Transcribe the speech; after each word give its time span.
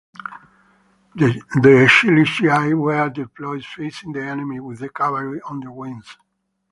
The 1.13 1.27
Chiliarciai 1.51 2.75
were 2.75 3.07
deployed 3.11 3.63
facing 3.63 4.13
the 4.13 4.23
enemy, 4.25 4.59
with 4.59 4.79
the 4.79 4.89
cavalry 4.89 5.39
on 5.43 5.59
their 5.59 5.69
wings. 5.69 6.17